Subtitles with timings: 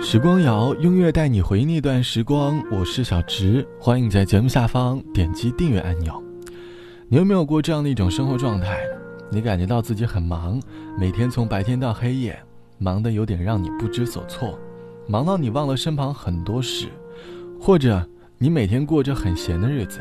[0.00, 2.62] 时光谣，音乐带你回忆那段时光。
[2.70, 6.22] 我是小直，欢迎在节目下方点击订阅按钮。
[7.08, 8.78] 你有没有过这样的一种生活状态？
[9.28, 10.62] 你感觉到自己很忙，
[10.98, 12.38] 每天从白天到黑夜，
[12.78, 14.56] 忙得有点让你不知所措，
[15.08, 16.86] 忙到你忘了身旁很多事，
[17.60, 18.06] 或者
[18.38, 20.00] 你每天过着很闲的日子，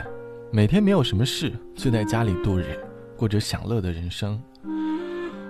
[0.51, 2.79] 每天没有什么事，就在家里度日，
[3.17, 4.39] 过着享乐的人生。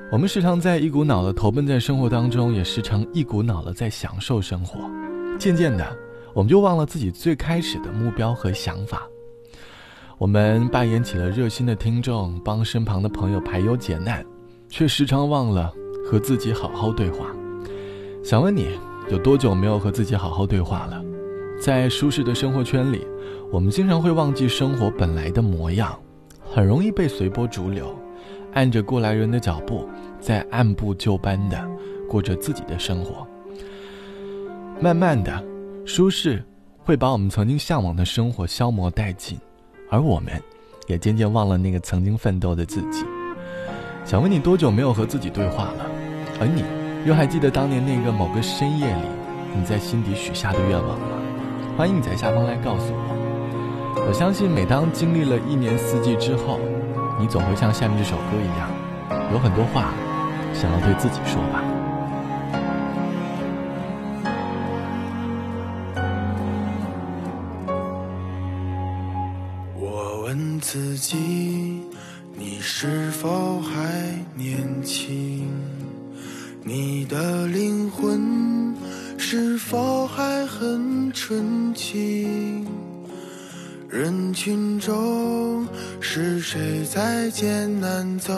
[0.09, 4.89] 我们时常在一股脑的投奔在生活当中，也时常一股脑的在享受生活。
[5.37, 5.85] 渐渐的，
[6.33, 9.05] 我们就忘了自己最开始的目标和想法。
[10.17, 14.25] 我们扮演起了热心的听众，帮身旁的朋友排忧解难，
[14.69, 15.73] 却时常忘了
[16.09, 17.27] 和自己好好对话。
[18.23, 18.79] 想问你，
[19.09, 21.03] 有多久没有和自己好好对话了？
[21.61, 23.05] 在舒适的生活圈里，
[23.51, 25.99] 我们经常会忘记生活本来的模样，
[26.49, 27.93] 很容易被随波逐流。
[28.57, 29.87] 按着过来人的脚步，
[30.19, 31.63] 在按部就班的
[32.09, 33.27] 过着自己的生活。
[34.79, 35.43] 慢慢的，
[35.85, 36.43] 舒适
[36.79, 39.37] 会把我们曾经向往的生活消磨殆尽，
[39.91, 40.41] 而我们，
[40.87, 43.05] 也渐渐忘了那个曾经奋斗的自己。
[44.03, 45.85] 想问你多久没有和自己对话了？
[46.39, 46.63] 而你，
[47.07, 49.07] 又还记得当年那个某个深夜里，
[49.55, 51.07] 你在心底许下的愿望吗？
[51.77, 54.03] 欢迎你在下方来告诉我。
[54.07, 56.59] 我相信，每当经历了一年四季之后。
[57.19, 58.69] 你总会像下面这首歌一样，
[59.31, 59.91] 有很多话
[60.53, 61.63] 想要对自己说吧。
[69.75, 71.81] 我问自己，
[72.35, 75.49] 你是否还年轻？
[76.63, 78.75] 你的灵魂
[79.17, 81.66] 是否还很纯
[86.09, 88.33] 是谁在艰难走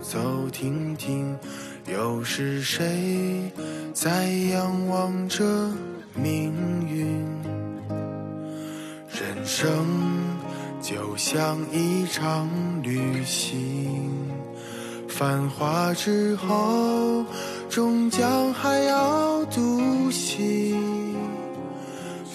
[0.00, 1.36] 走停停？
[1.86, 3.52] 又是谁
[3.92, 5.44] 在仰望着
[6.14, 6.54] 命
[6.88, 7.22] 运？
[9.10, 9.86] 人生
[10.80, 12.48] 就像一场
[12.82, 14.10] 旅行，
[15.06, 17.26] 繁华之后
[17.68, 19.71] 终将还要独。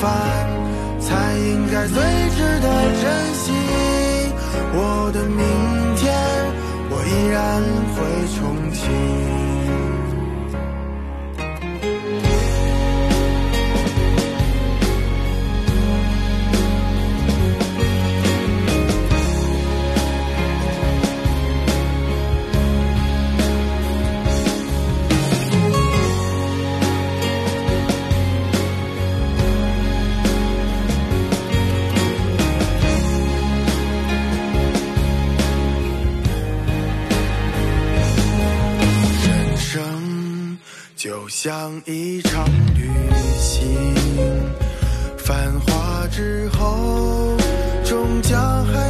[0.00, 1.96] 才应该最
[2.36, 2.66] 值得
[3.02, 3.52] 珍惜。
[4.72, 5.38] 我的明
[5.96, 6.08] 天，
[6.90, 7.38] 我依然
[41.42, 42.90] 像一场旅
[43.38, 43.64] 行，
[45.16, 47.34] 繁华之后，
[47.82, 48.89] 终将还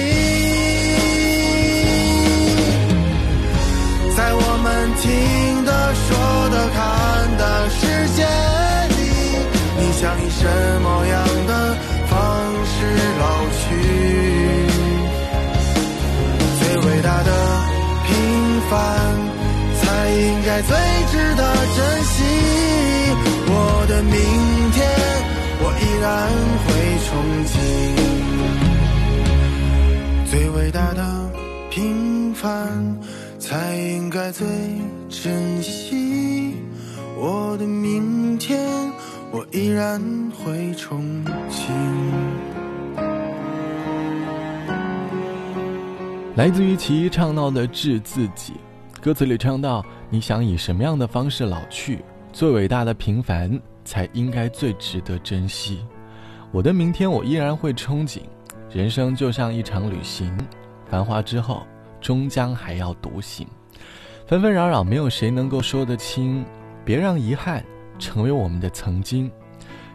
[21.11, 21.43] 值得
[21.75, 22.23] 珍惜。
[23.53, 24.15] 我的明
[24.71, 24.79] 天，
[25.59, 26.07] 我依然
[26.63, 26.69] 会
[27.05, 27.09] 憧
[27.51, 27.53] 憬。
[30.31, 31.03] 最伟大的
[31.69, 32.97] 平凡，
[33.37, 34.47] 才应该最
[35.09, 36.55] 珍惜。
[37.17, 38.57] 我的明天，
[39.31, 41.01] 我依然会憧
[41.49, 41.73] 憬。
[46.35, 48.53] 来自于其唱到的致自己，
[49.01, 52.03] 歌词里唱到：“你想以什么样的方式老去？
[52.33, 55.85] 最伟大的平凡，才应该最值得珍惜。
[56.51, 58.19] 我的明天，我依然会憧憬。
[58.69, 60.37] 人生就像一场旅行，
[60.89, 61.65] 繁华之后，
[62.01, 63.47] 终将还要独行。
[64.27, 66.43] 纷纷扰扰，没有谁能够说得清。
[66.83, 67.63] 别让遗憾
[67.97, 69.31] 成为我们的曾经。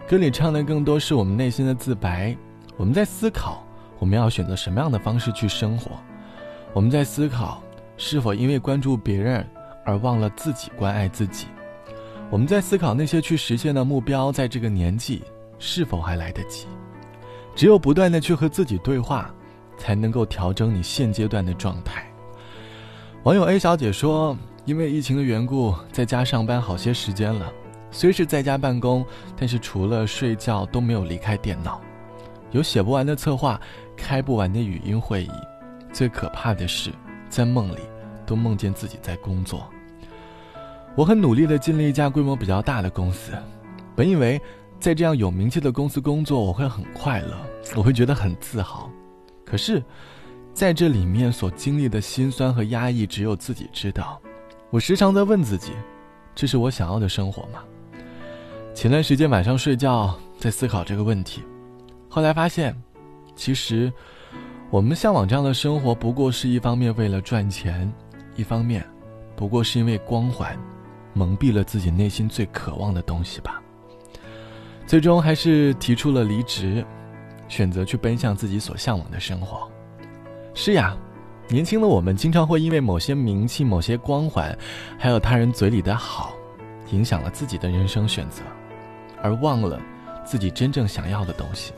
[0.09, 2.35] 歌里唱的更多是我们内心的自白。
[2.79, 3.63] 我们在思考，
[3.99, 5.91] 我们要选择什么样的方式去生活。”
[6.73, 7.63] 我们在思考，
[7.99, 9.47] 是否因为关注别人
[9.87, 11.47] 而忘了自己关爱自己？
[12.29, 15.23] 我们在思考那些去实现的目标，在这个年纪
[15.59, 16.67] 是否还来得及？
[17.55, 19.33] 只有不断的去和自己对话，
[19.79, 22.05] 才能够调整你现阶段的状态。
[23.23, 24.37] 网友 A 小姐说
[24.67, 27.51] ：“因为疫情的缘故，在家上班好些时间了。
[27.91, 29.07] 虽是在家办公，
[29.37, 31.81] 但是除了睡觉都没有离开电脑，
[32.51, 33.59] 有写不完的策划，
[33.97, 35.31] 开不完的语音会议。”
[35.93, 36.91] 最可怕的是，
[37.31, 37.79] 在梦里
[38.27, 39.67] 都梦见自己在工作。
[40.97, 43.33] 我很努力的进了一家规模比较大的公司，
[43.95, 44.41] 本以为
[44.81, 47.37] 在这样有名气的公司工作我会很快乐，
[47.77, 48.91] 我会觉得很自豪。
[49.45, 49.83] 可是，
[50.55, 54.19] 在这里面所经历的辛酸和压抑，只有自己知道。
[54.71, 55.73] 我时常在问自己：
[56.35, 57.63] 这是我想要的生活吗？
[58.75, 61.43] 前段时间晚上睡觉在思考这个问题，
[62.09, 62.75] 后来发现，
[63.35, 63.93] 其实。
[64.69, 67.91] 我们向往这样的生活，不过是一方面为了赚钱，
[68.35, 68.85] 一方面，
[69.37, 70.59] 不过是因为光环，
[71.17, 73.63] 蒙蔽了自己内心最渴望的东西吧。
[74.87, 76.85] 最终还是提出了离职，
[77.49, 79.67] 选择去奔向自己所向往的生活。
[80.55, 80.97] 是呀，
[81.49, 84.57] 年轻的我们经常会因为某些名气、某些光环，
[84.99, 86.35] 还有他人嘴里的好，
[86.93, 88.43] 影响了自己的人生选择，
[89.23, 89.81] 而忘了
[90.25, 91.73] 自己真正想要的东西。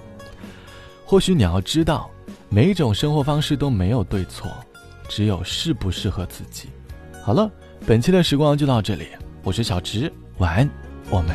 [1.07, 2.11] 或许你要知道。
[2.51, 4.51] 每一种生活方式都没有对错，
[5.07, 6.71] 只有适不适合自己。
[7.23, 7.51] 好了，
[7.87, 9.09] 本期的时光就到这里，
[9.43, 10.69] 我是小池，晚安，
[11.11, 11.35] 我们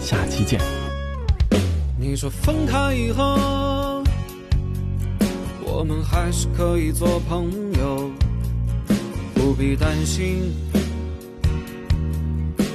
[0.00, 0.60] 下期见。
[1.98, 4.02] 你说分开以后，
[5.64, 8.10] 我们还是可以做朋友，
[9.34, 10.52] 不必担心。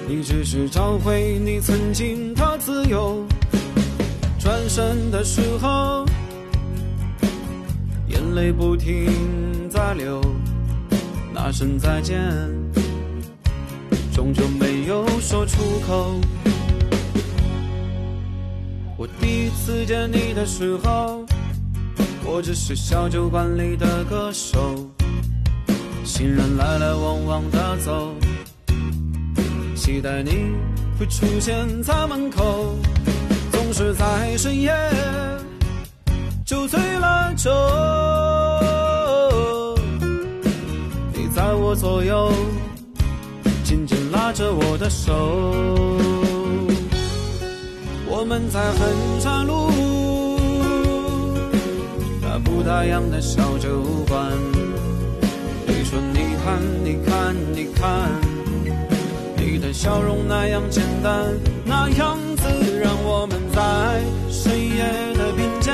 [0.07, 3.23] 你只是找回你曾经的自由，
[4.39, 6.05] 转身的时候。
[8.07, 10.19] 眼泪不停在流，
[11.31, 12.17] 那声再见，
[14.19, 16.19] 终究没有说出口。
[18.97, 21.23] 我第一次见你的时候，
[22.25, 24.75] 我只是小酒馆里的歌手，
[26.03, 28.13] 行人来来往往的走，
[29.73, 30.51] 期待你
[30.99, 32.75] 会出现在门口，
[33.53, 34.73] 总是在深夜。
[36.45, 37.49] 酒醉了酒，
[41.13, 42.33] 你在我左右，
[44.29, 45.11] 拉着我的手。
[48.07, 49.71] 我们在衡山路
[52.21, 54.31] 那不打烊的小酒馆。
[55.65, 58.07] 你说你看，你看，你看，
[59.35, 61.25] 你的笑容那样简单，
[61.65, 62.93] 那样自然。
[63.03, 64.83] 我们在深夜
[65.17, 65.73] 的滨江。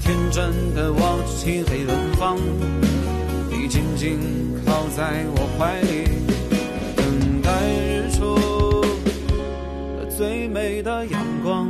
[0.00, 2.36] 天真的望着漆黑远方，
[3.50, 4.18] 你紧紧
[4.66, 6.08] 靠在我怀里，
[10.82, 11.68] 的阳光。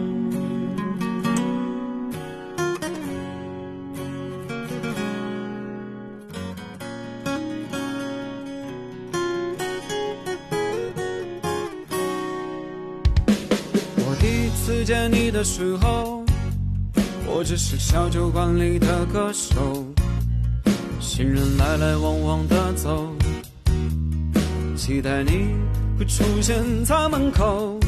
[13.97, 16.23] 我第一次见你的时候。
[17.35, 19.85] 我只是小酒馆里的歌手，
[21.01, 23.11] 行人来来往往的走，
[24.77, 25.49] 期待你
[25.99, 27.81] 会出现在门口，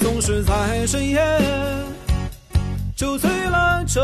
[0.00, 1.20] 总是在深夜，
[2.94, 4.00] 酒醉了酒，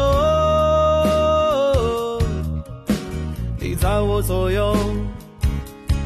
[3.60, 4.76] 你在我左右，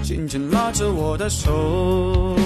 [0.02, 2.36] 紧紧拉着我的手，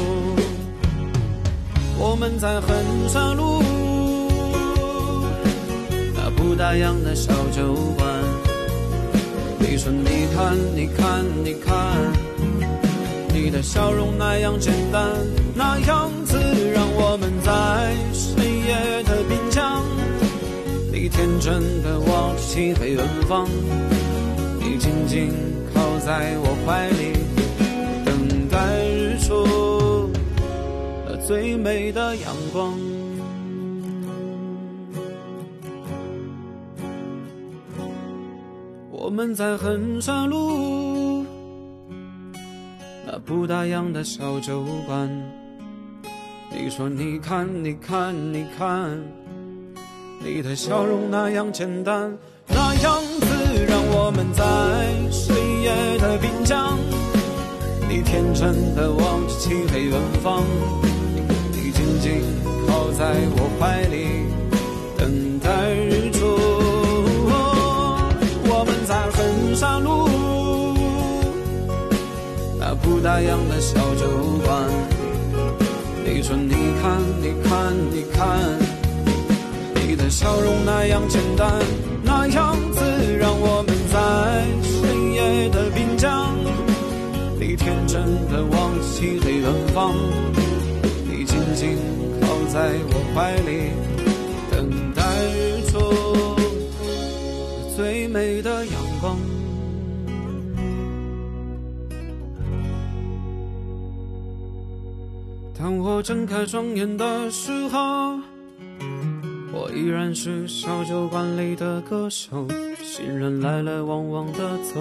[1.98, 2.68] 我们在衡
[3.08, 3.62] 山路
[6.14, 6.30] 那。
[6.36, 8.06] 不打烊的小酒馆，
[9.58, 11.74] 你说你看，你看，你看，
[13.32, 13.50] 你。
[13.50, 15.02] 的笑容那样简单，
[15.54, 16.38] 那样次，
[16.74, 16.86] 让。
[16.98, 19.82] 我们在深夜的滨江，
[20.92, 23.48] 你天真的望着漆黑远方，
[24.60, 25.32] 你静静
[25.72, 27.12] 靠在我怀里，
[28.04, 30.10] 等待日出
[31.06, 32.78] 和最美的阳光。
[38.90, 41.24] 我们在衡山路
[43.06, 45.08] 那不打烊的小酒馆，
[46.58, 48.98] 你说你看你看你看，
[50.24, 52.16] 你的笑容那样简单，
[52.48, 53.26] 那样自
[53.68, 53.78] 然。
[53.92, 54.42] 我们在
[55.12, 56.78] 深夜的滨江，
[57.88, 60.42] 你天真的望着漆黑远方，
[61.52, 62.22] 你静静
[62.66, 64.24] 靠在我怀里，
[64.96, 66.24] 等待日出。
[69.54, 70.06] 山路，
[72.60, 74.06] 那不打烊的小酒
[74.44, 74.95] 馆。
[76.16, 78.26] 你说你看，你看，你看，
[79.86, 81.52] 你的笑容那样简单，
[82.02, 82.80] 那样自
[83.18, 83.30] 然。
[83.38, 83.98] 我们在
[84.64, 86.34] 深夜的滨江，
[87.38, 89.94] 你天真的望着漆黑远方，
[91.04, 91.76] 你静静
[92.22, 93.72] 靠在我怀里，
[94.50, 95.02] 等待
[95.34, 95.76] 日出
[97.76, 98.85] 最美的阳
[105.66, 108.20] 当我睁开双眼的时候，
[109.52, 112.46] 我依然是小酒馆里的歌手，
[112.84, 114.80] 行人来来往往的走，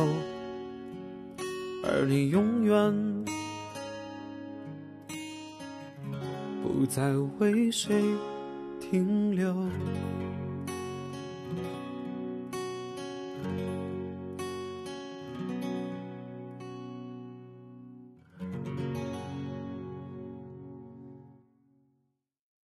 [1.83, 3.25] 而你永远
[6.61, 8.03] 不再为谁
[8.79, 9.55] 停留。